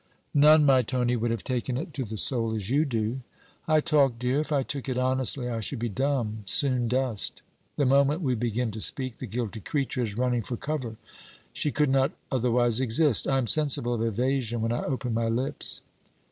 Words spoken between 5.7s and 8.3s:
be dumb, soon dust. The moment